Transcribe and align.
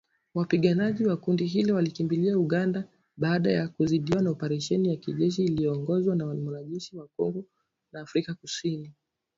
Wapiganaji 0.35 1.05
wa 1.05 1.17
kundi 1.17 1.45
hilo 1.45 1.75
walikimbilia 1.75 2.37
Uganda 2.39 2.83
baada 3.17 3.51
ya 3.51 3.67
kuzidiwa 3.67 4.21
na 4.21 4.29
oparesheni 4.29 4.89
ya 4.89 4.95
kijeshi 4.95 5.43
iliyoongozwa 5.45 6.15
na 6.15 6.25
wanajeshi 6.25 6.97
wa 6.97 7.07
Kongo 7.07 7.45
na 7.93 8.01
Afrika 8.01 8.33
kusini 8.33 8.93